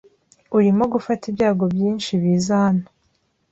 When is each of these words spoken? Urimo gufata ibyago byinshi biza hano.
Urimo 0.57 0.83
gufata 0.93 1.23
ibyago 1.31 1.63
byinshi 1.73 2.11
biza 2.21 2.53
hano. 2.65 2.85